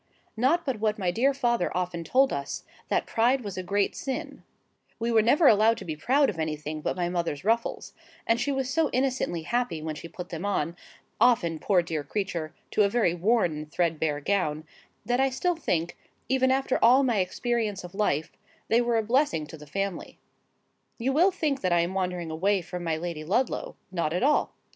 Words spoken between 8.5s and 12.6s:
was so innocently happy when she put them on,—often, poor dear creature,